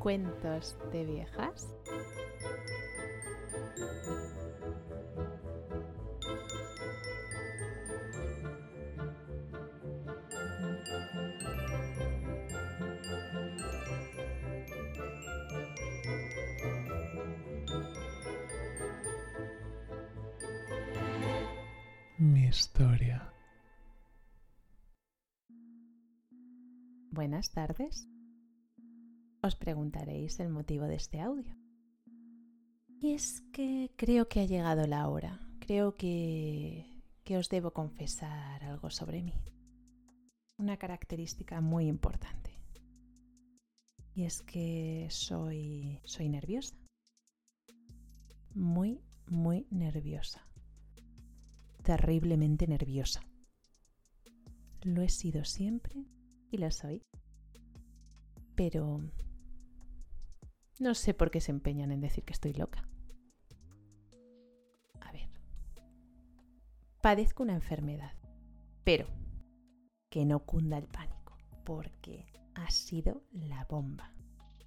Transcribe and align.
Cuentos 0.00 0.78
de 0.92 1.04
viejas. 1.04 1.68
Mi 22.16 22.46
historia. 22.46 23.30
Buenas 27.10 27.50
tardes. 27.50 28.09
Os 29.50 29.56
preguntaréis 29.56 30.38
el 30.38 30.48
motivo 30.48 30.84
de 30.84 30.94
este 30.94 31.20
audio. 31.20 31.56
Y 33.00 33.14
es 33.14 33.40
que 33.52 33.90
creo 33.96 34.28
que 34.28 34.38
ha 34.38 34.44
llegado 34.44 34.86
la 34.86 35.08
hora. 35.08 35.40
Creo 35.58 35.96
que, 35.96 37.02
que 37.24 37.36
os 37.36 37.48
debo 37.48 37.72
confesar 37.72 38.62
algo 38.62 38.90
sobre 38.90 39.24
mí. 39.24 39.34
Una 40.56 40.76
característica 40.76 41.60
muy 41.60 41.88
importante. 41.88 42.52
Y 44.14 44.22
es 44.22 44.40
que 44.40 45.08
soy, 45.10 45.98
soy 46.04 46.28
nerviosa. 46.28 46.76
Muy, 48.54 49.00
muy 49.26 49.66
nerviosa. 49.70 50.46
Terriblemente 51.82 52.68
nerviosa. 52.68 53.20
Lo 54.82 55.02
he 55.02 55.08
sido 55.08 55.44
siempre 55.44 56.04
y 56.52 56.58
lo 56.58 56.70
soy. 56.70 57.02
Pero 58.54 59.00
no 60.80 60.94
sé 60.94 61.12
por 61.12 61.30
qué 61.30 61.40
se 61.40 61.52
empeñan 61.52 61.92
en 61.92 62.00
decir 62.00 62.24
que 62.24 62.32
estoy 62.32 62.54
loca. 62.54 62.88
A 65.00 65.12
ver. 65.12 65.28
Padezco 67.02 67.42
una 67.42 67.54
enfermedad, 67.54 68.14
pero 68.82 69.06
que 70.08 70.24
no 70.24 70.40
cunda 70.40 70.78
el 70.78 70.88
pánico, 70.88 71.36
porque 71.64 72.32
ha 72.54 72.70
sido 72.70 73.22
la 73.30 73.66
bomba. 73.66 74.14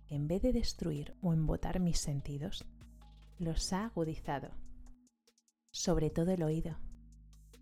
En 0.07 0.27
vez 0.27 0.43
de 0.43 0.53
destruir 0.53 1.15
o 1.21 1.33
embotar 1.33 1.79
mis 1.79 1.99
sentidos, 1.99 2.63
los 3.39 3.73
ha 3.73 3.85
agudizado. 3.85 4.51
Sobre 5.71 6.11
todo 6.11 6.31
el 6.31 6.43
oído. 6.43 6.77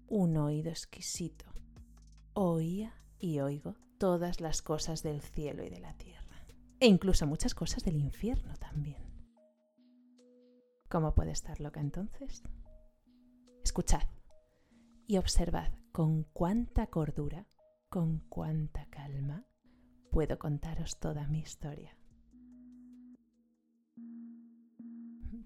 Un 0.07 0.35
oído 0.35 0.69
exquisito. 0.69 1.45
Oía 2.33 2.93
y 3.17 3.39
oigo 3.39 3.75
todas 3.97 4.41
las 4.41 4.61
cosas 4.61 5.03
del 5.03 5.21
cielo 5.21 5.63
y 5.63 5.69
de 5.69 5.79
la 5.79 5.93
tierra 5.93 6.20
e 6.81 6.87
incluso 6.87 7.27
muchas 7.27 7.53
cosas 7.53 7.83
del 7.83 7.95
infierno 7.95 8.55
también. 8.55 8.97
¿Cómo 10.89 11.13
puede 11.13 11.31
estar 11.31 11.61
loca 11.61 11.79
entonces? 11.79 12.43
Escuchad 13.63 14.03
y 15.07 15.17
observad 15.17 15.71
con 15.91 16.23
cuánta 16.23 16.87
cordura, 16.87 17.47
con 17.87 18.19
cuánta 18.27 18.87
calma 18.87 19.45
puedo 20.09 20.39
contaros 20.39 20.99
toda 20.99 21.27
mi 21.27 21.39
historia. 21.39 21.95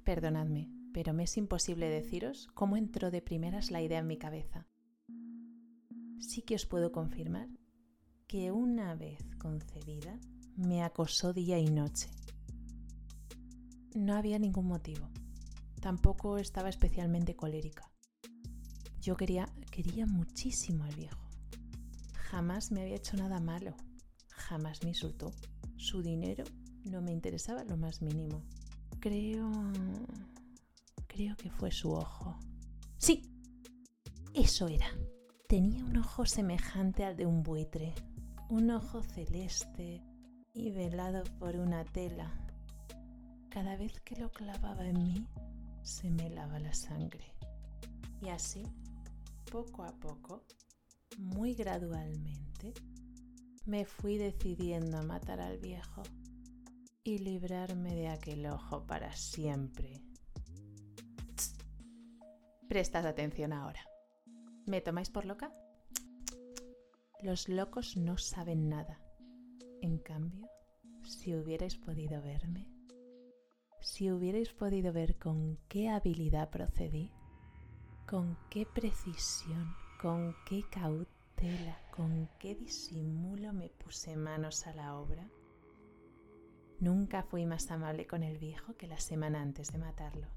Perdonadme, 0.05 0.71
pero 0.93 1.13
me 1.13 1.23
es 1.23 1.35
imposible 1.35 1.89
deciros 1.89 2.47
cómo 2.53 2.77
entró 2.77 3.11
de 3.11 3.21
primeras 3.21 3.71
la 3.71 3.81
idea 3.81 3.99
en 3.99 4.07
mi 4.07 4.17
cabeza. 4.17 4.67
Sí 6.19 6.43
que 6.43 6.55
os 6.55 6.65
puedo 6.65 6.93
confirmar 6.93 7.49
que 8.27 8.51
una 8.51 8.95
vez 8.95 9.35
concebida, 9.37 10.17
me 10.55 10.83
acosó 10.83 11.33
día 11.33 11.59
y 11.59 11.67
noche. 11.67 12.09
No 13.93 14.15
había 14.15 14.39
ningún 14.39 14.67
motivo. 14.67 15.09
Tampoco 15.81 16.37
estaba 16.37 16.69
especialmente 16.69 17.35
colérica. 17.35 17.91
Yo 18.99 19.15
quería, 19.15 19.47
quería 19.71 20.05
muchísimo 20.05 20.83
al 20.83 20.95
viejo. 20.95 21.29
Jamás 22.13 22.71
me 22.71 22.81
había 22.81 22.95
hecho 22.95 23.17
nada 23.17 23.39
malo. 23.39 23.75
Jamás 24.29 24.83
me 24.83 24.89
insultó. 24.89 25.31
Su 25.77 26.01
dinero 26.01 26.43
no 26.85 27.01
me 27.01 27.11
interesaba 27.11 27.63
lo 27.63 27.77
más 27.77 28.01
mínimo. 28.01 28.43
Creo... 28.99 29.49
Creo 31.07 31.37
que 31.37 31.49
fue 31.49 31.71
su 31.71 31.91
ojo. 31.91 32.37
Sí, 32.97 33.31
eso 34.33 34.67
era. 34.67 34.87
Tenía 35.47 35.83
un 35.85 35.95
ojo 35.97 36.25
semejante 36.25 37.05
al 37.05 37.15
de 37.15 37.25
un 37.25 37.43
buitre. 37.43 37.93
Un 38.49 38.69
ojo 38.71 39.01
celeste, 39.01 40.03
y 40.55 40.71
velado 40.71 41.23
por 41.37 41.57
una 41.57 41.83
tela. 41.83 42.31
Cada 43.49 43.75
vez 43.75 43.99
que 44.01 44.15
lo 44.15 44.31
clavaba 44.31 44.87
en 44.87 45.03
mí, 45.03 45.27
se 45.83 46.09
me 46.09 46.29
lava 46.29 46.59
la 46.59 46.73
sangre. 46.73 47.33
Y 48.21 48.29
así, 48.29 48.63
poco 49.51 49.83
a 49.83 49.91
poco, 49.91 50.45
muy 51.17 51.53
gradualmente, 51.53 52.73
me 53.65 53.85
fui 53.85 54.17
decidiendo 54.17 54.97
a 54.97 55.03
matar 55.03 55.41
al 55.41 55.57
viejo 55.57 56.03
y 57.03 57.17
librarme 57.19 57.93
de 57.93 58.07
aquel 58.07 58.45
ojo 58.47 58.87
para 58.87 59.13
siempre. 59.13 60.01
Prestad 62.69 63.05
atención 63.05 63.51
ahora. 63.51 63.81
¿Me 64.65 64.81
tomáis 64.81 65.09
por 65.09 65.25
loca? 65.25 65.53
Los 67.21 67.49
locos 67.49 67.97
no 67.97 68.17
saben 68.17 68.69
nada 68.69 69.04
en 69.85 69.99
cambio, 69.99 70.49
si 71.03 71.35
hubierais 71.35 71.77
podido 71.77 72.21
verme, 72.21 72.67
si 73.79 74.11
hubierais 74.11 74.51
podido 74.51 74.91
ver 74.91 75.17
con 75.17 75.59
qué 75.69 75.89
habilidad 75.89 76.49
procedí, 76.49 77.11
con 78.07 78.37
qué 78.49 78.65
precisión, 78.65 79.75
con 80.01 80.35
qué 80.47 80.63
cautela, 80.71 81.77
con 81.95 82.27
qué 82.39 82.55
disimulo 82.55 83.53
me 83.53 83.69
puse 83.69 84.15
manos 84.15 84.65
a 84.65 84.73
la 84.73 84.95
obra, 84.95 85.29
nunca 86.79 87.21
fui 87.21 87.45
más 87.45 87.69
amable 87.69 88.07
con 88.07 88.23
el 88.23 88.39
viejo 88.39 88.75
que 88.77 88.87
la 88.87 88.99
semana 88.99 89.41
antes 89.41 89.71
de 89.71 89.77
matarlo. 89.77 90.27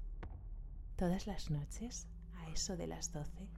Todas 0.95 1.25
las 1.25 1.49
noches, 1.49 2.07
a 2.35 2.49
eso 2.51 2.77
de 2.77 2.85
las 2.85 3.11
doce, 3.11 3.49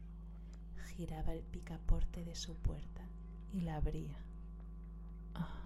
giraba 0.95 1.33
el 1.33 1.43
picaporte 1.43 2.23
de 2.23 2.35
su 2.35 2.55
puerta 2.55 3.01
y 3.51 3.61
la 3.61 3.75
abría. 3.75 4.17
Con 5.33 5.60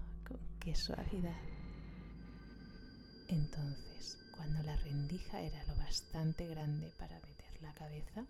qué 0.66 0.74
suavidad. 0.74 1.40
Entonces, 3.28 4.18
cuando 4.36 4.64
la 4.64 4.76
rendija 4.78 5.40
era 5.40 5.64
lo 5.66 5.76
bastante 5.76 6.48
grande 6.48 6.92
para 6.98 7.20
meter 7.20 7.62
la 7.62 7.72
cabeza, 7.74 8.26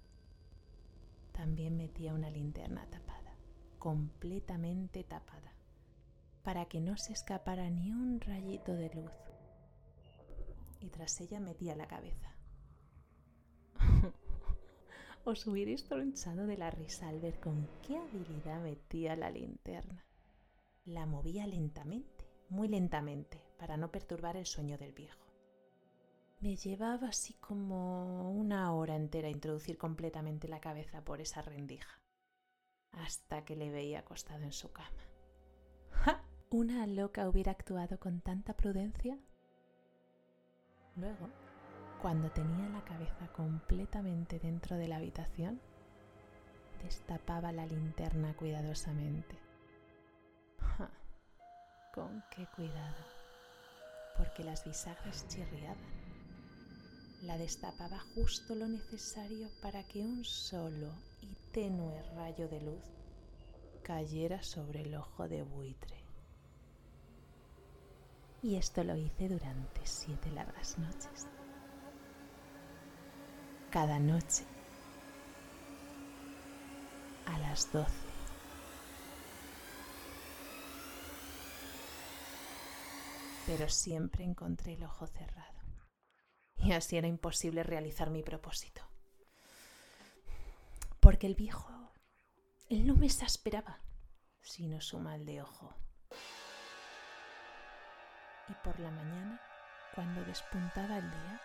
también 1.31 1.77
metía 1.77 2.13
una 2.13 2.29
linterna 2.29 2.85
tapada, 2.89 3.33
completamente 3.79 5.05
tapada, 5.05 5.53
para 6.43 6.65
que 6.65 6.81
no 6.81 6.97
se 6.97 7.13
escapara 7.13 7.69
ni 7.69 7.91
un 7.91 8.19
rayito 8.19 8.73
de 8.73 8.93
luz. 8.93 9.11
Y 10.81 10.89
tras 10.89 11.21
ella 11.21 11.39
metía 11.39 11.73
la 11.75 11.87
cabeza. 11.87 12.35
Os 15.23 15.47
hubierais 15.47 15.85
tronchado 15.85 16.47
de 16.47 16.57
la 16.57 16.69
risa 16.69 17.07
al 17.07 17.21
ver 17.21 17.39
con 17.39 17.65
qué 17.87 17.97
habilidad 17.97 18.61
metía 18.61 19.15
la 19.15 19.31
linterna. 19.31 20.05
La 20.83 21.07
movía 21.07 21.47
lentamente, 21.47 22.14
muy 22.49 22.67
lentamente, 22.67 23.41
para 23.57 23.77
no 23.77 23.91
perturbar 23.91 24.37
el 24.37 24.45
sueño 24.45 24.77
del 24.77 24.93
viejo. 24.93 25.25
Me 26.39 26.55
llevaba 26.55 27.07
así 27.07 27.33
como 27.35 28.31
una 28.31 28.73
hora 28.73 28.95
entera 28.95 29.29
introducir 29.29 29.77
completamente 29.77 30.47
la 30.47 30.59
cabeza 30.59 31.03
por 31.03 31.21
esa 31.21 31.41
rendija, 31.41 32.01
hasta 32.91 33.45
que 33.45 33.55
le 33.55 33.71
veía 33.71 33.99
acostado 33.99 34.43
en 34.43 34.51
su 34.51 34.71
cama. 34.71 35.03
¡Ja! 35.89 36.23
¿Una 36.49 36.85
loca 36.87 37.27
hubiera 37.27 37.51
actuado 37.51 37.99
con 37.99 38.21
tanta 38.21 38.55
prudencia? 38.55 39.17
Luego, 40.95 41.29
cuando 42.01 42.29
tenía 42.31 42.69
la 42.69 42.83
cabeza 42.85 43.27
completamente 43.33 44.39
dentro 44.39 44.77
de 44.77 44.87
la 44.87 44.97
habitación, 44.97 45.59
destapaba 46.83 47.51
la 47.51 47.65
linterna 47.65 48.35
cuidadosamente 48.35 49.45
con 51.95 52.21
qué 52.29 52.45
cuidado, 52.47 53.05
porque 54.17 54.43
las 54.43 54.65
bisagras 54.65 55.25
chirriaban. 55.29 55.95
La 57.21 57.37
destapaba 57.37 57.99
justo 58.13 58.53
lo 58.53 58.67
necesario 58.67 59.49
para 59.61 59.81
que 59.87 60.01
un 60.01 60.25
solo 60.25 60.91
y 61.21 61.33
tenue 61.53 62.03
rayo 62.15 62.49
de 62.49 62.59
luz 62.59 62.83
cayera 63.81 64.43
sobre 64.43 64.81
el 64.81 64.93
ojo 64.95 65.29
de 65.29 65.43
buitre. 65.43 65.95
Y 68.41 68.57
esto 68.57 68.83
lo 68.83 68.97
hice 68.97 69.29
durante 69.29 69.81
siete 69.85 70.29
largas 70.31 70.77
noches. 70.77 71.27
Cada 73.71 73.99
noche, 73.99 74.43
a 77.25 77.39
las 77.39 77.71
doce, 77.71 78.04
pero 83.45 83.69
siempre 83.69 84.23
encontré 84.23 84.73
el 84.73 84.83
ojo 84.83 85.07
cerrado. 85.07 85.59
Y 86.57 86.71
así 86.71 86.97
era 86.97 87.07
imposible 87.07 87.63
realizar 87.63 88.09
mi 88.09 88.23
propósito. 88.23 88.81
Porque 90.99 91.27
el 91.27 91.35
viejo, 91.35 91.71
él 92.69 92.87
no 92.87 92.95
me 92.95 93.05
exasperaba, 93.05 93.79
sino 94.41 94.81
su 94.81 94.99
mal 94.99 95.25
de 95.25 95.41
ojo. 95.41 95.75
Y 98.49 98.53
por 98.63 98.79
la 98.79 98.91
mañana, 98.91 99.41
cuando 99.93 100.23
despuntaba 100.25 100.97
el 100.97 101.09
día, 101.09 101.41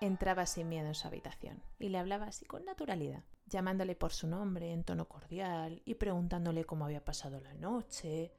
entraba 0.00 0.46
sin 0.46 0.68
miedo 0.68 0.88
en 0.88 0.94
su 0.94 1.06
habitación 1.06 1.62
y 1.78 1.88
le 1.88 1.98
hablaba 1.98 2.26
así 2.26 2.44
con 2.44 2.64
naturalidad, 2.64 3.24
llamándole 3.46 3.94
por 3.94 4.12
su 4.12 4.26
nombre 4.26 4.72
en 4.72 4.84
tono 4.84 5.08
cordial 5.08 5.82
y 5.84 5.94
preguntándole 5.94 6.64
cómo 6.64 6.84
había 6.84 7.04
pasado 7.04 7.40
la 7.40 7.54
noche. 7.54 8.32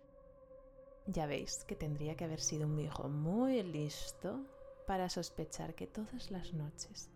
Ya 1.07 1.27
veis 1.27 1.63
que 1.65 1.75
tendría 1.75 2.15
que 2.15 2.25
haber 2.25 2.41
sido 2.41 2.65
un 2.67 2.75
viejo 2.75 3.09
muy 3.09 3.61
listo 3.61 4.43
para 4.87 5.09
sospechar 5.09 5.75
que 5.75 5.87
todas 5.87 6.31
las 6.31 6.53
noches, 6.53 7.09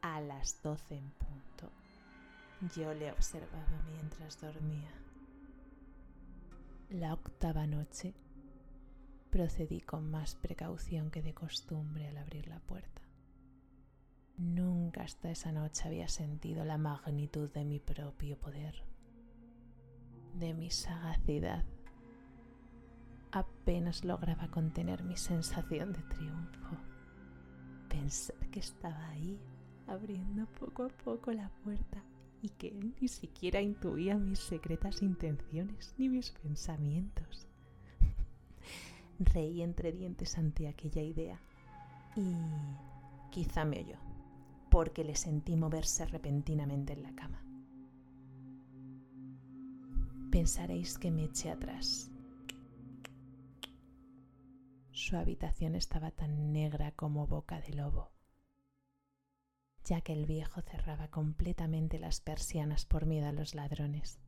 a 0.00 0.20
las 0.20 0.62
doce 0.62 0.96
en 0.96 1.10
punto, 1.10 1.70
yo 2.74 2.94
le 2.94 3.12
observaba 3.12 3.82
mientras 3.90 4.40
dormía. 4.40 4.90
La 6.90 7.12
octava 7.12 7.66
noche 7.66 8.14
procedí 9.30 9.80
con 9.80 10.10
más 10.10 10.36
precaución 10.36 11.10
que 11.10 11.20
de 11.20 11.34
costumbre 11.34 12.06
al 12.08 12.16
abrir 12.16 12.46
la 12.46 12.60
puerta. 12.60 13.02
Nunca 14.36 15.02
hasta 15.02 15.30
esa 15.30 15.52
noche 15.52 15.86
había 15.86 16.08
sentido 16.08 16.64
la 16.64 16.78
magnitud 16.78 17.50
de 17.50 17.64
mi 17.64 17.78
propio 17.78 18.38
poder, 18.38 18.84
de 20.34 20.54
mi 20.54 20.70
sagacidad. 20.70 21.64
Apenas 23.34 24.04
lograba 24.04 24.46
contener 24.46 25.02
mi 25.02 25.16
sensación 25.16 25.92
de 25.92 26.00
triunfo. 26.02 26.76
Pensar 27.88 28.38
que 28.52 28.60
estaba 28.60 29.08
ahí, 29.08 29.40
abriendo 29.88 30.46
poco 30.46 30.84
a 30.84 30.88
poco 30.88 31.32
la 31.32 31.48
puerta 31.64 32.00
y 32.42 32.50
que 32.50 32.68
él 32.68 32.94
ni 33.00 33.08
siquiera 33.08 33.60
intuía 33.60 34.16
mis 34.16 34.38
secretas 34.38 35.02
intenciones 35.02 35.96
ni 35.98 36.08
mis 36.08 36.30
pensamientos. 36.30 37.48
Reí 39.18 39.62
entre 39.62 39.90
dientes 39.90 40.38
ante 40.38 40.68
aquella 40.68 41.02
idea 41.02 41.40
y 42.14 42.36
quizá 43.32 43.64
me 43.64 43.80
oyó, 43.80 43.98
porque 44.70 45.02
le 45.02 45.16
sentí 45.16 45.56
moverse 45.56 46.06
repentinamente 46.06 46.92
en 46.92 47.02
la 47.02 47.12
cama. 47.16 47.42
Pensaréis 50.30 50.98
que 50.98 51.10
me 51.10 51.24
eché 51.24 51.50
atrás. 51.50 52.13
Su 55.06 55.18
habitación 55.18 55.74
estaba 55.74 56.12
tan 56.12 56.54
negra 56.54 56.90
como 56.92 57.26
boca 57.26 57.60
de 57.60 57.74
lobo, 57.74 58.10
ya 59.84 60.00
que 60.00 60.14
el 60.14 60.24
viejo 60.24 60.62
cerraba 60.62 61.08
completamente 61.08 61.98
las 61.98 62.22
persianas 62.22 62.86
por 62.86 63.04
miedo 63.04 63.28
a 63.28 63.32
los 63.32 63.54
ladrones. 63.54 64.18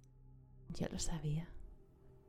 Yo 0.69 0.87
lo 0.88 0.99
sabía 0.99 1.49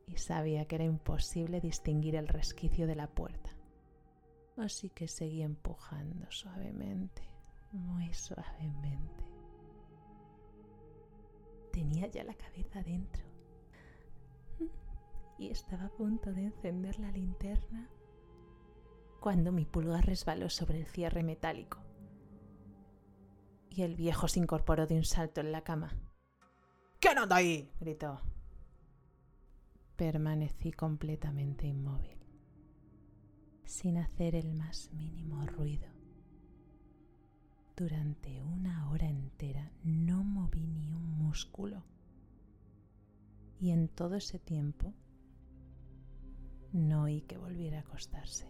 y 0.06 0.16
sabía 0.16 0.66
que 0.66 0.76
era 0.76 0.86
imposible 0.86 1.60
distinguir 1.60 2.16
el 2.16 2.30
resquicio 2.30 2.88
de 2.88 2.96
la 2.96 3.08
puerta. 3.08 3.50
Así 4.56 4.92
que 4.92 5.10
seguí 5.10 5.42
empujando 5.42 6.32
suavemente, 6.32 7.24
muy 7.74 8.14
suavemente. 8.14 9.26
Tenía 11.74 12.08
ya 12.08 12.24
la 12.24 12.36
cabeza 12.36 12.82
dentro 12.82 13.26
y 15.38 15.50
estaba 15.50 15.88
a 15.88 15.90
punto 15.90 16.32
de 16.32 16.46
encender 16.46 16.98
la 16.98 17.12
linterna 17.12 17.90
cuando 19.20 19.52
mi 19.52 19.66
pulgar 19.66 20.06
resbaló 20.06 20.50
sobre 20.50 20.80
el 20.80 20.86
cierre 20.86 21.24
metálico 21.24 21.80
y 23.70 23.84
el 23.84 23.96
viejo 23.96 24.28
se 24.28 24.40
incorporó 24.40 24.88
de 24.88 24.96
un 24.96 25.04
salto 25.04 25.42
en 25.42 25.52
la 25.52 25.62
cama. 25.62 25.96
¿Quién 27.00 27.20
anda 27.20 27.36
ahí? 27.36 27.72
gritó 27.80 28.20
permanecí 29.98 30.72
completamente 30.72 31.66
inmóvil, 31.66 32.18
sin 33.66 33.98
hacer 33.98 34.36
el 34.36 34.54
más 34.54 34.94
mínimo 34.94 35.44
ruido. 35.48 35.88
Durante 37.76 38.44
una 38.44 38.90
hora 38.90 39.10
entera 39.10 39.72
no 39.84 40.24
moví 40.24 40.68
ni 40.68 40.94
un 40.94 41.18
músculo. 41.18 41.84
Y 43.60 43.72
en 43.72 43.88
todo 43.88 44.16
ese 44.16 44.38
tiempo 44.38 44.94
no 46.72 47.04
oí 47.04 47.22
que 47.22 47.40
volviera 47.40 47.78
a 47.78 47.82
acostarse. 47.82 48.48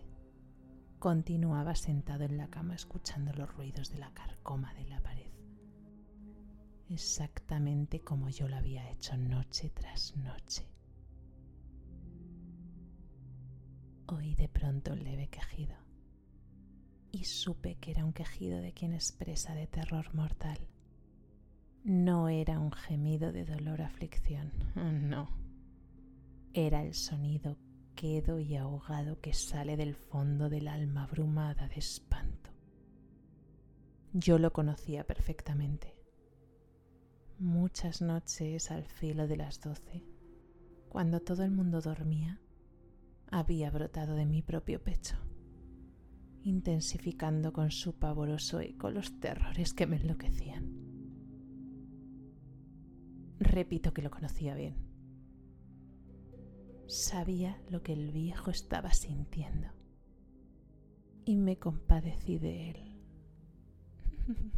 Continuaba 1.00 1.76
sentado 1.76 2.24
en 2.24 2.38
la 2.38 2.48
cama 2.50 2.76
escuchando 2.76 3.32
los 3.34 3.54
ruidos 3.56 3.92
de 3.92 4.00
la 4.00 4.12
carcoma 4.12 4.74
de 4.74 4.86
la 4.86 5.02
pared. 5.02 5.32
Exactamente 6.90 8.02
como 8.02 8.30
yo 8.30 8.48
lo 8.48 8.56
había 8.56 8.90
hecho 8.90 9.18
noche 9.18 9.70
tras 9.70 10.16
noche. 10.18 10.78
oí 14.08 14.36
de 14.36 14.48
pronto 14.48 14.94
un 14.94 15.04
leve 15.04 15.28
quejido 15.28 15.76
y 17.12 17.26
supe 17.26 17.76
que 17.76 17.92
era 17.92 18.06
un 18.06 18.14
quejido 18.14 18.60
de 18.60 18.74
quien 18.74 18.94
expresa 18.94 19.54
de 19.54 19.68
terror 19.68 20.14
mortal. 20.14 20.60
No 21.84 22.28
era 22.28 22.60
un 22.60 22.72
gemido 22.72 23.32
de 23.32 23.46
dolor 23.46 23.82
aflicción, 23.82 24.52
no. 25.10 25.30
Era 26.54 26.84
el 26.84 26.94
sonido 26.94 27.58
quedo 27.98 28.40
y 28.40 28.56
ahogado 28.56 29.20
que 29.20 29.34
sale 29.34 29.76
del 29.76 29.96
fondo 29.96 30.50
del 30.50 30.68
alma 30.68 31.04
abrumada 31.04 31.68
de 31.68 31.78
espanto. 31.78 32.52
Yo 34.14 34.38
lo 34.38 34.54
conocía 34.54 35.04
perfectamente. 35.04 35.96
Muchas 37.40 38.02
noches 38.02 38.70
al 38.70 38.86
filo 38.86 39.28
de 39.28 39.38
las 39.38 39.60
doce, 39.60 40.06
cuando 40.90 41.22
todo 41.22 41.44
el 41.44 41.52
mundo 41.52 41.82
dormía, 41.82 42.40
había 43.32 43.72
brotado 43.72 44.14
de 44.16 44.28
mi 44.28 44.44
propio 44.44 44.82
pecho, 44.82 45.18
intensificando 46.44 47.52
con 47.52 47.72
su 47.72 47.98
pavoroso 47.98 48.60
eco 48.60 48.92
los 48.92 49.20
terrores 49.20 49.74
que 49.74 49.88
me 49.88 49.98
enloquecían. 49.98 50.72
Repito 53.40 53.92
que 53.92 54.04
lo 54.04 54.12
conocía 54.12 54.54
bien. 54.54 54.87
Sabía 56.88 57.62
lo 57.70 57.84
que 57.84 57.94
el 57.94 58.12
viejo 58.12 58.50
estaba 58.50 58.94
sintiendo 58.94 59.68
y 61.26 61.36
me 61.38 61.58
compadecí 61.58 62.40
de 62.40 62.70
él. 62.72 63.02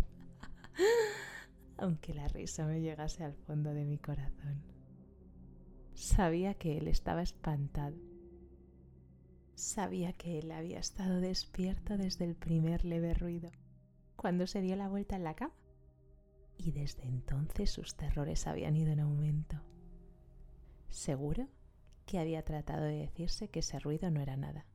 Aunque 1.77 2.13
la 2.13 2.27
risa 2.27 2.65
me 2.65 2.81
llegase 2.81 3.23
al 3.23 3.33
fondo 3.33 3.73
de 3.73 3.85
mi 3.85 3.97
corazón. 3.97 4.61
Sabía 5.93 6.53
que 6.53 6.77
él 6.77 6.87
estaba 6.87 7.21
espantado 7.21 7.97
Sabía 9.59 10.13
que 10.13 10.39
él 10.39 10.53
había 10.53 10.79
estado 10.79 11.19
despierto 11.19 11.97
desde 11.97 12.23
el 12.23 12.33
primer 12.33 12.85
leve 12.85 13.13
ruido, 13.13 13.51
cuando 14.15 14.47
se 14.47 14.61
dio 14.61 14.77
la 14.77 14.87
vuelta 14.87 15.17
en 15.17 15.25
la 15.25 15.33
cama. 15.33 15.53
Y 16.57 16.71
desde 16.71 17.03
entonces 17.03 17.69
sus 17.69 17.97
terrores 17.97 18.47
habían 18.47 18.77
ido 18.77 18.93
en 18.93 19.01
aumento. 19.01 19.57
Seguro 20.87 21.49
que 22.09 22.17
había 22.17 22.43
tratado 22.43 22.85
de 22.85 23.01
decirse 23.01 23.49
que 23.49 23.59
ese 23.59 23.77
ruido 23.77 24.09
no 24.09 24.19
era 24.19 24.35
nada. 24.35 24.65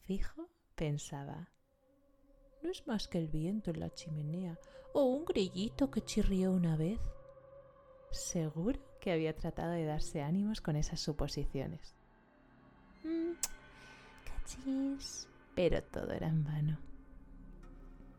Fijo, 0.00 0.48
pensaba, 0.74 1.50
no 2.62 2.70
es 2.70 2.86
más 2.86 3.06
que 3.06 3.18
el 3.18 3.28
viento 3.28 3.70
en 3.70 3.80
la 3.80 3.90
chimenea 3.90 4.58
o 4.94 5.04
un 5.04 5.26
grillito 5.26 5.90
que 5.90 6.00
chirrió 6.00 6.52
una 6.52 6.74
vez. 6.74 6.98
Seguro 8.12 8.80
que 8.98 9.12
había 9.12 9.36
tratado 9.36 9.72
de 9.72 9.84
darse 9.84 10.22
ánimos 10.22 10.62
con 10.62 10.76
esas 10.76 11.00
suposiciones. 11.00 11.94
Mm, 13.04 13.32
cachis. 14.24 15.28
Pero 15.54 15.82
todo 15.82 16.12
era 16.12 16.28
en 16.28 16.44
vano. 16.44 16.78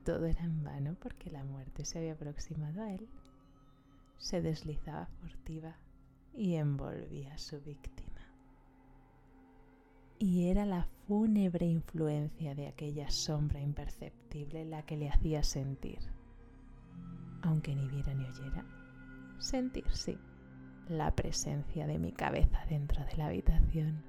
Todo 0.06 0.28
era 0.28 0.44
en 0.44 0.64
vano 0.64 0.96
porque 1.02 1.32
la 1.32 1.44
muerte 1.44 1.84
se 1.86 1.98
había 1.98 2.14
aproximado 2.14 2.84
a 2.84 2.94
él. 2.94 3.10
Se 4.20 4.40
deslizaba 4.40 5.08
furtiva 5.08 5.80
y 6.34 6.56
envolvía 6.56 7.34
a 7.34 7.38
su 7.38 7.62
víctima. 7.62 8.10
Y 10.20 10.50
era 10.50 10.66
la 10.66 10.88
fúnebre 11.08 11.66
influencia 11.66 12.54
de 12.54 12.68
aquella 12.68 13.10
sombra 13.10 13.60
imperceptible 13.60 14.66
la 14.66 14.84
que 14.84 14.98
le 14.98 15.10
hacía 15.10 15.44
sentir, 15.44 16.00
aunque 17.42 17.76
ni 17.76 17.88
viera 17.88 18.14
ni 18.14 18.26
oyera, 18.26 18.66
sentir 19.40 19.90
sí, 19.92 20.18
la 20.88 21.16
presencia 21.16 21.88
de 21.88 21.98
mi 21.98 22.12
cabeza 22.12 22.66
dentro 22.70 23.04
de 23.06 23.18
la 23.18 23.28
habitación. 23.28 24.04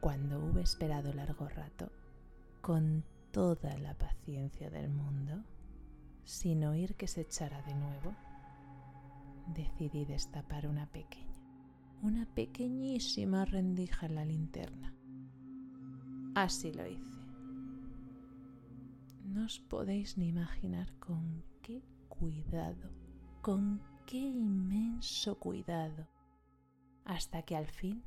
Cuando 0.00 0.38
hube 0.38 0.62
esperado 0.62 1.12
largo 1.12 1.46
rato, 1.48 1.92
con 2.62 3.04
toda 3.32 3.76
la 3.78 3.94
paciencia 3.94 4.70
del 4.70 4.88
mundo, 4.88 5.44
sin 6.24 6.64
oír 6.64 6.94
que 6.94 7.06
se 7.06 7.20
echara 7.22 7.60
de 7.62 7.74
nuevo, 7.74 8.14
decidí 9.54 10.04
destapar 10.04 10.66
una 10.66 10.86
pequeña, 10.86 11.40
una 12.02 12.26
pequeñísima 12.26 13.44
rendija 13.44 14.06
en 14.06 14.14
la 14.14 14.24
linterna. 14.24 14.94
Así 16.34 16.72
lo 16.72 16.86
hice. 16.86 17.20
No 19.24 19.44
os 19.44 19.60
podéis 19.60 20.16
ni 20.16 20.28
imaginar 20.28 20.92
con 20.98 21.44
qué 21.62 21.82
cuidado, 22.08 22.90
con 23.42 23.80
qué 24.06 24.18
inmenso 24.18 25.38
cuidado, 25.38 26.08
hasta 27.04 27.42
que 27.42 27.56
al 27.56 27.66
fin 27.66 28.02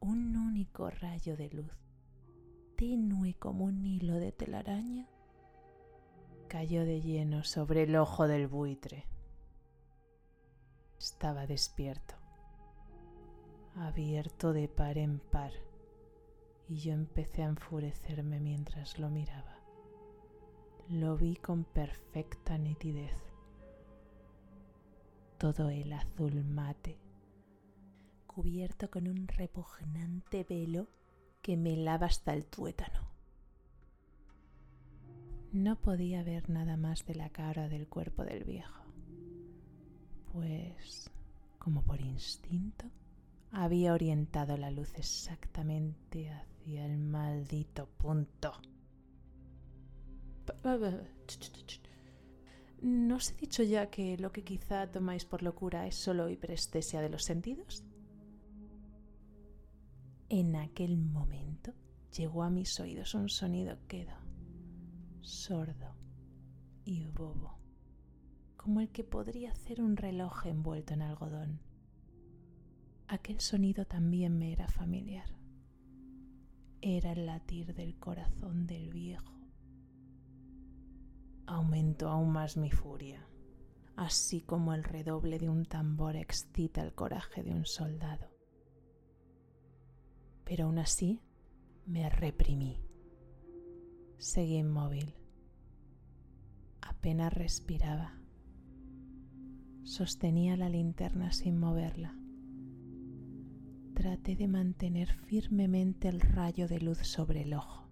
un 0.00 0.36
único 0.36 0.90
rayo 0.90 1.36
de 1.36 1.50
luz, 1.50 1.72
tenue 2.76 3.34
como 3.34 3.64
un 3.64 3.84
hilo 3.86 4.14
de 4.14 4.32
telaraña, 4.32 5.08
cayó 6.48 6.84
de 6.84 7.00
lleno 7.00 7.44
sobre 7.44 7.84
el 7.84 7.96
ojo 7.96 8.28
del 8.28 8.46
buitre. 8.46 9.06
Estaba 10.98 11.46
despierto, 11.46 12.14
abierto 13.76 14.52
de 14.52 14.68
par 14.68 14.96
en 14.98 15.18
par, 15.18 15.52
y 16.68 16.76
yo 16.78 16.92
empecé 16.92 17.42
a 17.42 17.48
enfurecerme 17.48 18.40
mientras 18.40 18.98
lo 18.98 19.10
miraba. 19.10 19.58
Lo 20.88 21.16
vi 21.16 21.36
con 21.36 21.64
perfecta 21.64 22.58
nitidez. 22.58 23.16
Todo 25.38 25.68
el 25.68 25.92
azul 25.92 26.44
mate, 26.44 26.98
cubierto 28.26 28.90
con 28.90 29.06
un 29.06 29.28
repugnante 29.28 30.44
velo 30.44 30.88
que 31.42 31.56
me 31.56 31.76
lava 31.76 32.06
hasta 32.06 32.32
el 32.32 32.46
tuétano. 32.46 33.06
No 35.52 35.76
podía 35.76 36.22
ver 36.22 36.50
nada 36.50 36.76
más 36.76 37.04
de 37.06 37.14
la 37.14 37.30
cara 37.30 37.68
del 37.68 37.86
cuerpo 37.86 38.24
del 38.24 38.44
viejo, 38.44 38.85
pues, 40.36 41.10
como 41.58 41.82
por 41.82 41.98
instinto, 41.98 42.84
había 43.52 43.94
orientado 43.94 44.58
la 44.58 44.70
luz 44.70 44.92
exactamente 44.96 46.30
hacia 46.30 46.84
el 46.84 46.98
maldito 46.98 47.86
punto. 47.86 48.52
¿No 52.82 53.16
os 53.16 53.30
he 53.30 53.34
dicho 53.34 53.62
ya 53.62 53.88
que 53.88 54.18
lo 54.18 54.30
que 54.30 54.44
quizá 54.44 54.90
tomáis 54.90 55.24
por 55.24 55.42
locura 55.42 55.86
es 55.86 55.94
solo 55.96 56.28
hiperestesia 56.28 57.00
de 57.00 57.08
los 57.08 57.24
sentidos? 57.24 57.82
En 60.28 60.54
aquel 60.54 60.98
momento 60.98 61.72
llegó 62.14 62.42
a 62.42 62.50
mis 62.50 62.78
oídos 62.78 63.14
un 63.14 63.30
sonido 63.30 63.78
quedo, 63.88 64.16
sordo 65.22 65.94
y 66.84 67.06
bobo, 67.06 67.55
como 68.66 68.80
el 68.80 68.90
que 68.90 69.04
podría 69.04 69.52
hacer 69.52 69.80
un 69.80 69.96
reloj 69.96 70.44
envuelto 70.44 70.92
en 70.92 71.02
algodón. 71.02 71.60
Aquel 73.06 73.38
sonido 73.38 73.84
también 73.84 74.40
me 74.40 74.50
era 74.50 74.66
familiar. 74.66 75.28
Era 76.80 77.12
el 77.12 77.26
latir 77.26 77.74
del 77.74 77.96
corazón 77.96 78.66
del 78.66 78.90
viejo. 78.90 79.38
Aumentó 81.46 82.08
aún 82.08 82.32
más 82.32 82.56
mi 82.56 82.72
furia, 82.72 83.24
así 83.94 84.40
como 84.40 84.74
el 84.74 84.82
redoble 84.82 85.38
de 85.38 85.48
un 85.48 85.64
tambor 85.64 86.16
excita 86.16 86.82
el 86.82 86.92
coraje 86.92 87.44
de 87.44 87.52
un 87.52 87.66
soldado 87.66 88.34
pero 90.44 90.64
aún 90.64 90.78
así 90.78 91.20
me 91.86 92.08
reprimí. 92.08 92.80
Seguí 94.16 94.56
inmóvil. 94.56 95.16
Apenas 96.80 97.32
respiraba. 97.32 98.15
Sostenía 99.86 100.56
la 100.56 100.68
linterna 100.68 101.32
sin 101.32 101.58
moverla. 101.58 102.14
Traté 103.94 104.36
de 104.36 104.48
mantener 104.48 105.14
firmemente 105.14 106.08
el 106.08 106.20
rayo 106.20 106.68
de 106.68 106.80
luz 106.80 106.98
sobre 106.98 107.42
el 107.42 107.54
ojo. 107.54 107.88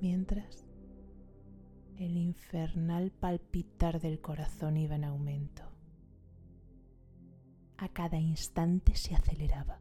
Mientras, 0.00 0.64
el 1.96 2.16
infernal 2.16 3.10
palpitar 3.10 4.00
del 4.00 4.20
corazón 4.20 4.76
iba 4.76 4.94
en 4.94 5.04
aumento. 5.04 5.64
A 7.78 7.88
cada 7.88 8.20
instante 8.20 8.94
se 8.94 9.16
aceleraba 9.16 9.80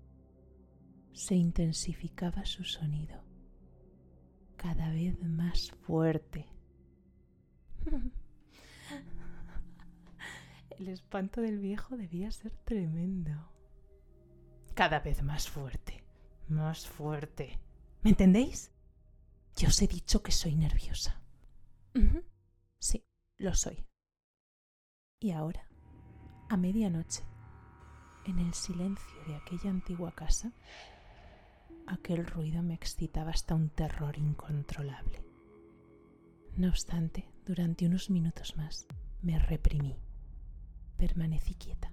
se 1.16 1.34
intensificaba 1.34 2.46
su 2.46 2.66
sonido, 2.66 3.24
cada 4.58 4.90
vez 4.92 5.18
más 5.24 5.72
fuerte. 5.72 6.46
El 10.78 10.90
espanto 10.90 11.42
del 11.42 11.60
viejo 11.60 11.98
debía 11.98 12.32
ser 12.32 12.52
tremendo. 12.64 13.52
Cada 14.74 15.00
vez 15.00 15.24
más 15.24 15.50
fuerte, 15.50 16.04
más 16.48 16.88
fuerte. 16.88 17.60
¿Me 18.02 18.12
entendéis? 18.12 18.72
Yo 19.56 19.70
os 19.70 19.82
he 19.82 19.88
dicho 19.88 20.22
que 20.22 20.32
soy 20.32 20.56
nerviosa. 20.56 21.22
Sí, 22.78 23.06
lo 23.38 23.56
soy. 23.56 23.86
Y 25.22 25.32
ahora, 25.32 25.68
a 26.50 26.58
medianoche, 26.58 27.24
en 28.26 28.40
el 28.40 28.54
silencio 28.54 29.24
de 29.28 29.36
aquella 29.36 29.70
antigua 29.70 30.14
casa, 30.14 30.52
Aquel 31.88 32.26
ruido 32.26 32.64
me 32.64 32.74
excitaba 32.74 33.30
hasta 33.30 33.54
un 33.54 33.70
terror 33.70 34.18
incontrolable. 34.18 35.24
No 36.58 36.70
obstante, 36.70 37.30
durante 37.46 37.86
unos 37.86 38.10
minutos 38.10 38.58
más 38.58 38.88
me 39.22 39.38
reprimí. 39.38 39.96
Permanecí 40.98 41.56
quieta. 41.56 41.92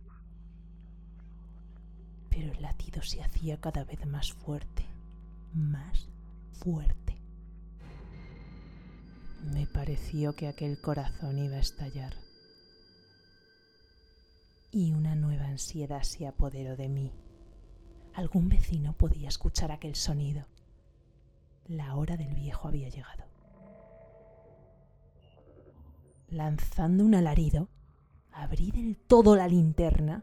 Pero 2.30 2.52
el 2.52 2.62
latido 2.62 3.02
se 3.02 3.22
hacía 3.22 3.60
cada 3.60 3.84
vez 3.84 4.06
más 4.06 4.32
fuerte, 4.32 4.86
más 5.52 6.08
fuerte. 6.52 7.16
Me 9.52 9.66
pareció 9.66 10.34
que 10.34 10.48
aquel 10.48 10.80
corazón 10.80 11.38
iba 11.38 11.56
a 11.56 11.60
estallar. 11.60 12.14
Y 14.70 14.92
una 14.92 15.14
nueva 15.14 15.46
ansiedad 15.46 16.02
se 16.02 16.26
apoderó 16.26 16.76
de 16.76 16.88
mí 16.88 17.12
algún 18.14 18.48
vecino 18.48 18.92
podía 18.92 19.28
escuchar 19.28 19.72
aquel 19.72 19.94
sonido. 19.94 20.44
La 21.66 21.96
hora 21.96 22.16
del 22.16 22.34
viejo 22.34 22.68
había 22.68 22.88
llegado. 22.88 23.24
Lanzando 26.28 27.04
un 27.04 27.14
alarido, 27.14 27.68
abrí 28.32 28.70
del 28.70 28.96
todo 28.96 29.36
la 29.36 29.48
linterna 29.48 30.22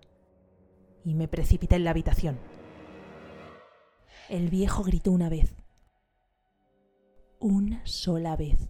y 1.04 1.16
me 1.16 1.28
precipité 1.28 1.76
en 1.76 1.84
la 1.84 1.92
habitación. 1.92 2.40
El 4.30 4.50
viejo 4.50 4.84
gritó 4.84 5.12
una 5.12 5.30
vez. 5.30 5.56
Una 7.40 7.86
sola 7.86 8.36
vez. 8.36 8.70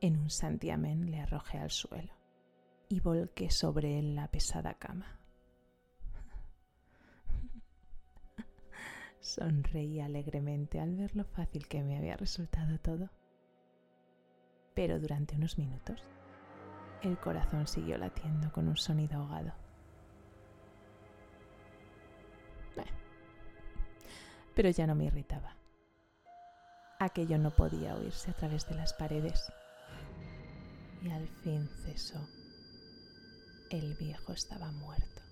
En 0.00 0.16
un 0.18 0.30
santiamén 0.30 1.10
le 1.10 1.20
arrojé 1.20 1.58
al 1.58 1.70
suelo 1.70 2.12
y 2.88 3.00
volqué 3.00 3.50
sobre 3.50 3.98
él 3.98 4.14
la 4.14 4.28
pesada 4.28 4.74
cama. 4.74 5.20
Sonreí 9.20 10.00
alegremente 10.00 10.80
al 10.80 10.96
ver 10.96 11.14
lo 11.14 11.24
fácil 11.24 11.68
que 11.68 11.82
me 11.82 11.96
había 11.96 12.16
resultado 12.16 12.78
todo. 12.78 13.10
Pero 14.74 14.98
durante 14.98 15.36
unos 15.36 15.58
minutos 15.58 16.02
el 17.02 17.18
corazón 17.18 17.66
siguió 17.66 17.98
latiendo 17.98 18.52
con 18.52 18.68
un 18.68 18.76
sonido 18.76 19.18
ahogado. 19.18 19.52
Pero 24.54 24.68
ya 24.70 24.86
no 24.86 24.94
me 24.94 25.04
irritaba. 25.04 25.56
Aquello 26.98 27.38
no 27.38 27.50
podía 27.50 27.94
oírse 27.94 28.30
a 28.30 28.34
través 28.34 28.68
de 28.68 28.74
las 28.74 28.92
paredes. 28.92 29.50
Y 31.02 31.10
al 31.10 31.26
fin 31.28 31.66
cesó. 31.82 32.28
El 33.70 33.94
viejo 33.94 34.32
estaba 34.32 34.70
muerto. 34.70 35.22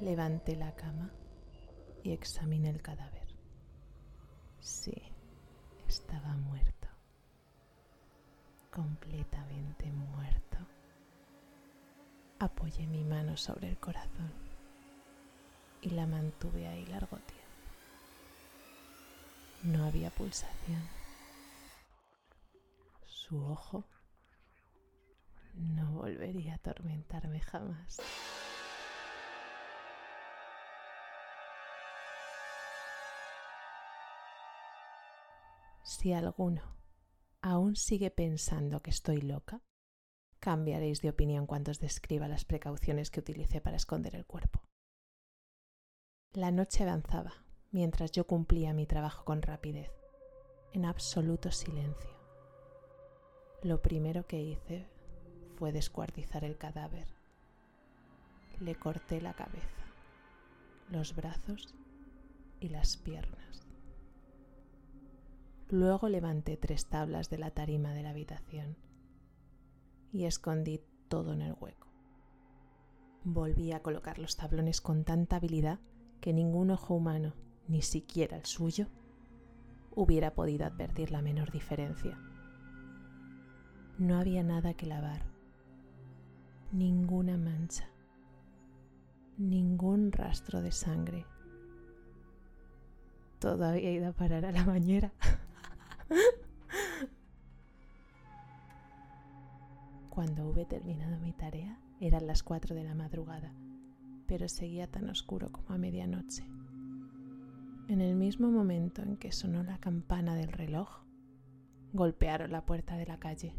Levanté 0.00 0.56
la 0.56 0.74
cama 0.74 1.10
y 2.02 2.12
examiné 2.12 2.68
el 2.68 2.82
cadáver. 2.82 3.26
Sí, 4.60 4.94
estaba 5.88 6.36
muerto. 6.36 6.77
Completamente 8.78 9.90
muerto. 9.90 10.56
Apoyé 12.38 12.86
mi 12.86 13.02
mano 13.02 13.36
sobre 13.36 13.70
el 13.70 13.76
corazón 13.76 14.32
y 15.80 15.90
la 15.90 16.06
mantuve 16.06 16.68
ahí 16.68 16.86
largo 16.86 17.16
tiempo. 17.16 17.42
No 19.64 19.84
había 19.84 20.10
pulsación. 20.10 20.80
Su 23.04 23.44
ojo 23.46 23.82
no 25.54 25.94
volvería 25.94 26.52
a 26.52 26.56
atormentarme 26.58 27.40
jamás. 27.40 28.00
Si 35.82 36.12
alguno 36.12 36.77
aún 37.42 37.76
sigue 37.76 38.10
pensando 38.10 38.80
que 38.80 38.90
estoy 38.90 39.20
loca, 39.20 39.62
Cambiaréis 40.40 41.02
de 41.02 41.10
opinión 41.10 41.46
cuando 41.46 41.72
os 41.72 41.80
describa 41.80 42.28
las 42.28 42.44
precauciones 42.44 43.10
que 43.10 43.20
utilicé 43.20 43.60
para 43.60 43.76
esconder 43.76 44.14
el 44.14 44.24
cuerpo. 44.24 44.62
La 46.32 46.50
noche 46.52 46.84
avanzaba 46.84 47.32
mientras 47.72 48.12
yo 48.12 48.26
cumplía 48.26 48.72
mi 48.72 48.86
trabajo 48.86 49.24
con 49.24 49.42
rapidez, 49.42 49.90
en 50.72 50.84
absoluto 50.84 51.50
silencio. 51.50 52.16
Lo 53.62 53.82
primero 53.82 54.26
que 54.26 54.40
hice 54.40 54.86
fue 55.56 55.72
descuartizar 55.72 56.44
el 56.44 56.56
cadáver. 56.56 57.08
Le 58.60 58.76
corté 58.76 59.20
la 59.20 59.34
cabeza, 59.34 59.84
los 60.88 61.14
brazos 61.16 61.74
y 62.60 62.68
las 62.68 62.96
piernas. 62.96 63.67
Luego 65.70 66.08
levanté 66.08 66.56
tres 66.56 66.86
tablas 66.86 67.28
de 67.28 67.38
la 67.38 67.50
tarima 67.50 67.92
de 67.92 68.02
la 68.02 68.10
habitación 68.10 68.76
y 70.12 70.24
escondí 70.24 70.80
todo 71.08 71.34
en 71.34 71.42
el 71.42 71.54
hueco. 71.60 71.88
Volví 73.24 73.72
a 73.72 73.82
colocar 73.82 74.18
los 74.18 74.36
tablones 74.36 74.80
con 74.80 75.04
tanta 75.04 75.36
habilidad 75.36 75.78
que 76.22 76.32
ningún 76.32 76.70
ojo 76.70 76.94
humano, 76.94 77.34
ni 77.66 77.82
siquiera 77.82 78.38
el 78.38 78.46
suyo, 78.46 78.86
hubiera 79.94 80.34
podido 80.34 80.64
advertir 80.64 81.10
la 81.10 81.20
menor 81.20 81.50
diferencia. 81.50 82.18
No 83.98 84.18
había 84.18 84.42
nada 84.42 84.72
que 84.72 84.86
lavar, 84.86 85.26
ninguna 86.72 87.36
mancha, 87.36 87.90
ningún 89.36 90.12
rastro 90.12 90.62
de 90.62 90.72
sangre. 90.72 91.26
Todo 93.38 93.66
había 93.66 93.92
ido 93.92 94.08
a 94.08 94.12
parar 94.12 94.46
a 94.46 94.52
la 94.52 94.64
bañera. 94.64 95.12
Cuando 100.10 100.48
hube 100.48 100.64
terminado 100.64 101.18
mi 101.20 101.32
tarea, 101.32 101.78
eran 102.00 102.26
las 102.26 102.42
cuatro 102.42 102.74
de 102.74 102.84
la 102.84 102.94
madrugada, 102.94 103.52
pero 104.26 104.48
seguía 104.48 104.90
tan 104.90 105.08
oscuro 105.08 105.52
como 105.52 105.72
a 105.72 105.78
medianoche. 105.78 106.44
En 107.88 108.00
el 108.00 108.14
mismo 108.16 108.50
momento 108.50 109.02
en 109.02 109.16
que 109.16 109.32
sonó 109.32 109.62
la 109.62 109.78
campana 109.78 110.34
del 110.34 110.52
reloj, 110.52 110.88
golpearon 111.92 112.52
la 112.52 112.66
puerta 112.66 112.96
de 112.96 113.06
la 113.06 113.18
calle. 113.18 113.54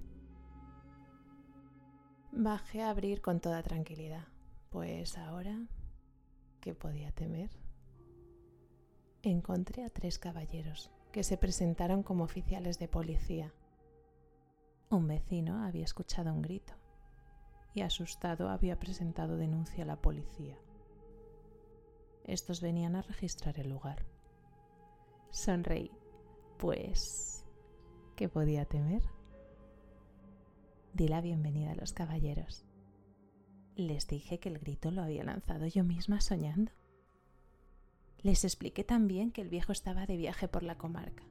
Bajé 2.32 2.84
a 2.84 2.90
abrir 2.90 3.22
con 3.22 3.40
toda 3.40 3.64
tranquilidad, 3.64 4.28
pues 4.70 5.18
ahora, 5.18 5.66
¿qué 6.62 6.76
podía 6.76 7.12
temer? 7.12 7.50
Encontré 9.24 9.84
a 9.84 9.90
tres 9.90 10.20
caballeros 10.20 10.92
que 11.12 11.24
se 11.24 11.38
presentaron 11.38 12.04
como 12.04 12.24
oficiales 12.24 12.80
de 12.80 12.88
policía. 12.88 13.54
Un 14.90 15.08
vecino 15.08 15.66
había 15.66 15.84
escuchado 15.84 16.34
un 16.34 16.42
grito 16.42 16.74
y 17.74 17.82
asustado 17.82 18.50
había 18.50 18.80
presentado 18.80 19.38
denuncia 19.38 19.84
a 19.84 19.88
la 19.88 20.02
policía. 20.02 20.58
Estos 22.26 22.62
venían 22.62 22.96
a 22.96 23.02
registrar 23.02 23.60
el 23.60 23.70
lugar. 23.70 24.06
Sonreí, 25.32 25.92
pues, 26.58 27.46
¿qué 28.16 28.30
podía 28.30 28.66
temer? 28.66 29.04
Di 30.94 31.08
la 31.08 31.22
bienvenida 31.22 31.72
a 31.72 31.76
los 31.76 31.94
caballeros. 31.94 32.66
Les 33.76 34.08
dije 34.08 34.40
que 34.40 34.50
el 34.50 34.60
grito 34.60 34.92
lo 34.92 35.02
había 35.02 35.24
lanzado 35.24 35.66
yo 35.68 35.84
misma 35.84 36.20
soñando. 36.20 36.72
Les 38.22 38.44
expliqué 38.44 38.84
también 38.84 39.32
que 39.32 39.42
el 39.42 39.50
viejo 39.50 39.72
estaba 39.72 40.06
de 40.06 40.18
viaje 40.18 40.48
por 40.48 40.64
la 40.64 40.78
comarca. 40.78 41.24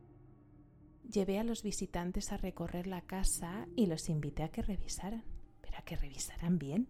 Llevé 1.11 1.39
a 1.39 1.45
los 1.45 1.63
visitantes 1.63 2.33
a 2.33 2.37
recorrer 2.37 2.87
la 2.87 3.03
casa 3.03 3.67
y 3.77 3.87
los 3.87 4.09
invité 4.09 4.43
a 4.43 4.51
que 4.51 4.63
revisaran, 4.63 5.25
pero 5.61 5.79
a 5.79 5.83
que 5.83 5.97
revisaran 5.97 6.59
bien. 6.59 6.89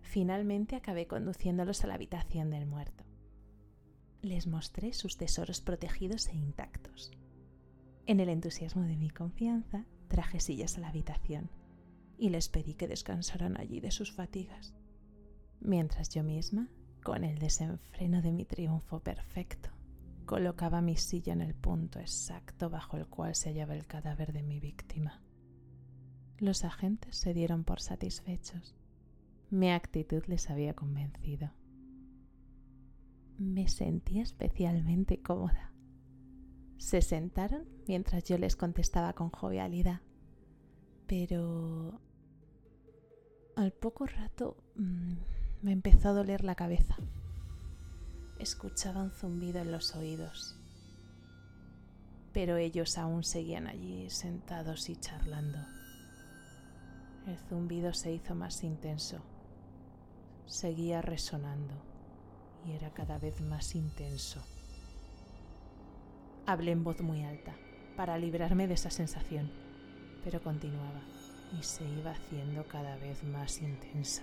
Finalmente 0.00 0.76
acabé 0.76 1.06
conduciéndolos 1.06 1.84
a 1.84 1.86
la 1.86 1.94
habitación 1.94 2.50
del 2.50 2.66
muerto. 2.66 3.04
Les 4.22 4.46
mostré 4.46 4.92
sus 4.92 5.16
tesoros 5.16 5.60
protegidos 5.60 6.28
e 6.28 6.36
intactos. 6.36 7.12
En 8.06 8.20
el 8.20 8.30
entusiasmo 8.30 8.82
de 8.82 8.96
mi 8.96 9.10
confianza, 9.10 9.86
traje 10.08 10.40
sillas 10.40 10.76
a 10.76 10.80
la 10.80 10.88
habitación 10.88 11.50
y 12.18 12.30
les 12.30 12.48
pedí 12.48 12.74
que 12.74 12.88
descansaran 12.88 13.58
allí 13.58 13.80
de 13.80 13.90
sus 13.90 14.10
fatigas, 14.10 14.74
mientras 15.60 16.08
yo 16.08 16.24
misma, 16.24 16.68
con 17.02 17.24
el 17.24 17.38
desenfreno 17.38 18.22
de 18.22 18.32
mi 18.32 18.44
triunfo 18.44 19.00
perfecto, 19.00 19.70
colocaba 20.26 20.80
mi 20.82 20.96
silla 20.96 21.32
en 21.32 21.40
el 21.40 21.54
punto 21.54 22.00
exacto 22.00 22.68
bajo 22.68 22.96
el 22.96 23.06
cual 23.06 23.34
se 23.34 23.48
hallaba 23.50 23.74
el 23.74 23.86
cadáver 23.86 24.32
de 24.32 24.42
mi 24.42 24.60
víctima. 24.60 25.22
Los 26.38 26.64
agentes 26.64 27.16
se 27.16 27.34
dieron 27.34 27.64
por 27.64 27.80
satisfechos. 27.80 28.76
Mi 29.50 29.70
actitud 29.70 30.22
les 30.26 30.50
había 30.50 30.74
convencido. 30.74 31.50
Me 33.38 33.68
sentía 33.68 34.22
especialmente 34.22 35.22
cómoda. 35.22 35.72
Se 36.76 37.02
sentaron 37.02 37.64
mientras 37.88 38.24
yo 38.24 38.38
les 38.38 38.54
contestaba 38.54 39.14
con 39.14 39.30
jovialidad. 39.30 40.00
Pero 41.06 42.00
al 43.56 43.72
poco 43.72 44.06
rato 44.06 44.56
mmm, 44.76 45.14
me 45.60 45.72
empezó 45.72 46.10
a 46.10 46.12
doler 46.12 46.44
la 46.44 46.54
cabeza. 46.54 46.96
Escuchaba 48.38 49.02
un 49.02 49.10
zumbido 49.10 49.60
en 49.60 49.72
los 49.72 49.96
oídos. 49.96 50.56
Pero 52.32 52.56
ellos 52.56 52.96
aún 52.96 53.24
seguían 53.24 53.66
allí 53.66 54.08
sentados 54.10 54.88
y 54.88 54.96
charlando. 54.96 55.58
El 57.26 57.36
zumbido 57.48 57.92
se 57.92 58.12
hizo 58.12 58.34
más 58.34 58.62
intenso. 58.62 59.20
Seguía 60.46 61.02
resonando 61.02 61.74
y 62.64 62.72
era 62.72 62.90
cada 62.94 63.18
vez 63.18 63.40
más 63.40 63.74
intenso. 63.74 64.40
Hablé 66.46 66.70
en 66.70 66.84
voz 66.84 67.00
muy 67.00 67.24
alta 67.24 67.54
para 67.96 68.16
librarme 68.16 68.68
de 68.68 68.74
esa 68.74 68.90
sensación, 68.90 69.50
pero 70.22 70.40
continuaba 70.40 71.02
y 71.58 71.62
se 71.62 71.84
iba 71.84 72.12
haciendo 72.12 72.66
cada 72.68 72.96
vez 72.96 73.24
más 73.24 73.60
intensa. 73.60 74.22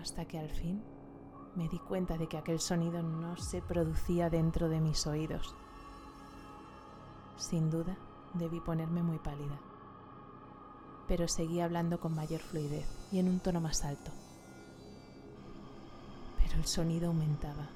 Hasta 0.00 0.26
que 0.26 0.38
al 0.38 0.50
fin 0.50 0.82
me 1.54 1.68
di 1.68 1.78
cuenta 1.78 2.16
de 2.16 2.28
que 2.28 2.38
aquel 2.38 2.60
sonido 2.60 3.02
no 3.02 3.36
se 3.36 3.60
producía 3.60 4.30
dentro 4.30 4.68
de 4.68 4.80
mis 4.80 5.06
oídos. 5.06 5.54
Sin 7.36 7.70
duda, 7.70 7.96
debí 8.34 8.60
ponerme 8.60 9.02
muy 9.02 9.18
pálida, 9.18 9.58
pero 11.06 11.26
seguí 11.28 11.60
hablando 11.60 11.98
con 11.98 12.14
mayor 12.14 12.40
fluidez 12.40 12.86
y 13.10 13.18
en 13.18 13.28
un 13.28 13.40
tono 13.40 13.60
más 13.60 13.84
alto. 13.84 14.10
Pero 16.38 16.56
el 16.56 16.66
sonido 16.66 17.08
aumentaba. 17.08 17.68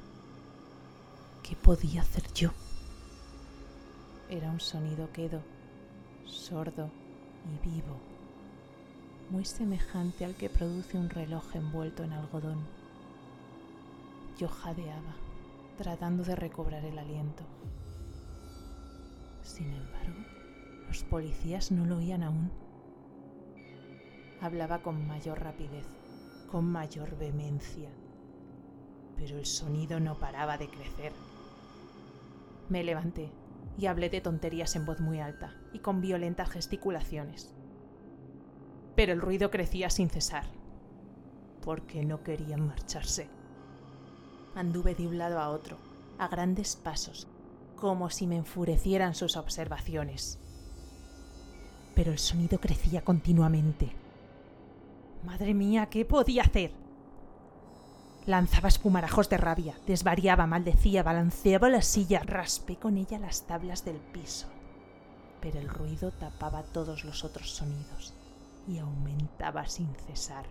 ¿Qué 1.43 1.57
podía 1.57 2.03
hacer 2.03 2.33
yo? 2.35 2.51
Era 4.29 4.51
un 4.51 4.61
sonido 4.61 5.13
quedo, 5.13 5.43
sordo 6.25 6.91
y 7.45 7.69
vivo, 7.69 8.01
muy 9.33 9.47
semejante 9.47 10.27
al 10.27 10.35
que 10.35 10.51
produce 10.51 10.99
un 10.99 11.09
reloj 11.09 11.57
envuelto 11.57 12.05
en 12.05 12.13
algodón. 12.13 12.59
Yo 14.37 14.47
jadeaba, 14.47 15.15
tratando 15.79 16.23
de 16.23 16.37
recobrar 16.37 16.85
el 16.85 16.99
aliento. 16.99 17.43
Sin 19.41 19.73
embargo, 19.73 20.23
los 20.87 21.03
policías 21.05 21.73
no 21.73 21.87
lo 21.87 21.97
oían 21.97 22.23
aún. 22.23 22.53
Hablaba 24.43 24.83
con 24.83 25.07
mayor 25.07 25.41
rapidez, 25.41 25.87
con 26.51 26.67
mayor 26.67 27.17
vehemencia, 27.17 27.89
pero 29.17 29.39
el 29.39 29.47
sonido 29.47 29.99
no 29.99 30.19
paraba 30.19 30.59
de 30.59 30.69
crecer. 30.69 31.13
Me 32.69 32.85
levanté 32.85 33.33
y 33.79 33.87
hablé 33.87 34.11
de 34.11 34.21
tonterías 34.21 34.77
en 34.77 34.85
voz 34.85 35.01
muy 35.01 35.21
alta 35.21 35.55
y 35.73 35.79
con 35.79 36.03
violentas 36.03 36.51
gesticulaciones. 36.51 37.55
Pero 38.95 39.13
el 39.13 39.21
ruido 39.21 39.51
crecía 39.51 39.89
sin 39.89 40.11
cesar, 40.11 40.45
porque 41.63 42.05
no 42.05 42.23
querían 42.23 42.67
marcharse. 42.67 43.29
Anduve 44.55 44.95
de 44.95 45.07
un 45.07 45.17
lado 45.17 45.41
a 45.41 45.49
otro, 45.49 45.79
a 46.19 46.29
grandes 46.29 46.77
pasos, 46.77 47.27
como 47.77 48.11
si 48.11 48.27
me 48.27 48.37
enfurecieran 48.37 49.15
sus 49.15 49.37
observaciones. 49.37 50.39
Pero 51.95 52.13
el 52.13 52.19
sonido 52.19 52.61
crecía 52.61 53.03
continuamente. 53.03 53.93
Madre 55.25 55.55
mía, 55.55 55.87
¿qué 55.87 56.05
podía 56.05 56.43
hacer? 56.43 56.73
Lanzaba 58.27 58.69
espumarajos 58.69 59.29
de 59.31 59.37
rabia, 59.37 59.75
desvariaba, 59.87 60.47
maldecía, 60.47 61.03
balanceaba 61.03 61.71
la 61.71 61.83
silla, 61.83 62.21
raspé 62.25 62.77
con 62.77 62.99
ella 62.99 63.19
las 63.19 63.47
tablas 63.47 63.85
del 63.85 63.97
piso. 63.97 64.49
Pero 65.41 65.59
el 65.59 65.69
ruido 65.69 66.13
tapaba 66.13 66.63
todos 66.63 67.05
los 67.05 67.25
otros 67.25 67.51
sonidos 67.51 68.15
y 68.67 68.79
aumentaba 68.79 69.67
sin 69.67 69.95
cesar. 69.95 70.47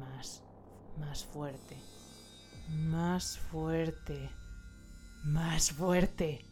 Más, 0.00 0.42
más 0.98 1.24
fuerte, 1.24 1.76
más 2.68 3.38
fuerte, 3.38 4.30
más 5.24 5.70
fuerte. 5.72 6.44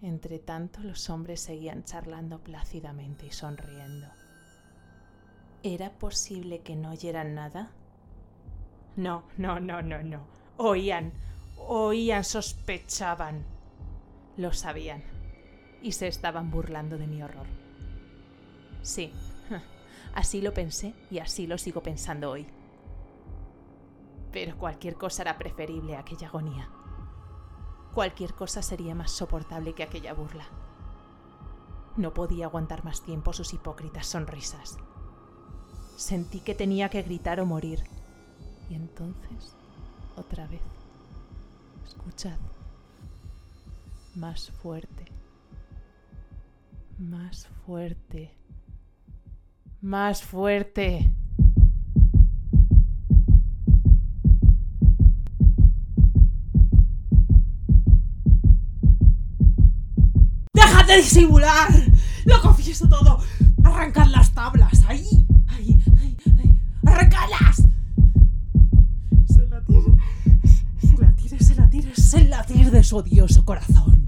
Entre 0.00 0.38
tanto, 0.38 0.80
los 0.80 1.10
hombres 1.10 1.40
seguían 1.40 1.84
charlando 1.84 2.40
plácidamente 2.42 3.26
y 3.26 3.30
sonriendo. 3.30 4.08
¿Era 5.62 5.90
posible 5.90 6.62
que 6.62 6.74
no 6.74 6.90
oyeran 6.90 7.34
nada? 7.34 7.70
No, 8.96 9.24
no, 9.36 9.60
no, 9.60 9.80
no, 9.80 10.02
no. 10.02 10.26
Oían, 10.56 11.12
oían, 11.56 12.24
sospechaban. 12.24 13.44
Lo 14.36 14.52
sabían. 14.52 15.04
Y 15.80 15.92
se 15.92 16.08
estaban 16.08 16.50
burlando 16.50 16.98
de 16.98 17.06
mi 17.06 17.22
horror. 17.22 17.46
Sí, 18.82 19.12
así 20.14 20.40
lo 20.40 20.52
pensé 20.52 20.94
y 21.10 21.18
así 21.18 21.46
lo 21.46 21.58
sigo 21.58 21.82
pensando 21.82 22.30
hoy. 22.30 22.46
Pero 24.32 24.56
cualquier 24.58 24.94
cosa 24.94 25.22
era 25.22 25.38
preferible 25.38 25.96
a 25.96 26.00
aquella 26.00 26.28
agonía. 26.28 26.68
Cualquier 27.94 28.34
cosa 28.34 28.62
sería 28.62 28.94
más 28.94 29.12
soportable 29.12 29.74
que 29.74 29.82
aquella 29.82 30.14
burla. 30.14 30.46
No 31.96 32.14
podía 32.14 32.46
aguantar 32.46 32.84
más 32.84 33.02
tiempo 33.02 33.34
sus 33.34 33.52
hipócritas 33.52 34.06
sonrisas. 34.06 34.78
Sentí 35.96 36.40
que 36.40 36.54
tenía 36.54 36.88
que 36.88 37.02
gritar 37.02 37.38
o 37.40 37.46
morir. 37.46 37.84
Y 38.70 38.74
entonces, 38.74 39.54
otra 40.16 40.46
vez, 40.46 40.62
escuchad, 41.84 42.38
más 44.14 44.50
fuerte, 44.50 45.04
más 46.98 47.46
fuerte, 47.66 48.34
más 49.82 50.22
fuerte. 50.22 51.12
¡Deja 60.54 60.84
de 60.84 60.96
disimular! 60.96 61.68
¡Lo 62.24 62.40
confieso 62.40 62.88
todo! 62.88 63.18
¡Arrancad 63.64 64.06
las 64.06 64.32
tablas! 64.32 64.84
¡Ahí! 64.86 65.26
¡Ahí! 65.48 65.82
¡Ahí! 66.00 66.16
ahí. 66.38 66.52
¡Arrancadlas! 66.86 67.66
Es 69.28 69.36
el 69.36 69.50
latir. 69.50 69.82
Es 70.80 70.92
el 70.92 71.00
latir, 71.00 71.34
es 71.34 71.50
el 71.50 71.56
latir, 71.56 71.88
es 71.88 72.14
el 72.14 72.30
latir 72.30 72.70
de 72.70 72.84
su 72.84 72.96
odioso 72.98 73.44
corazón. 73.44 74.01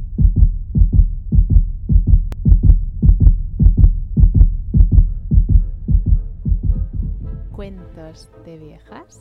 De 8.45 8.59
viejas 8.59 9.21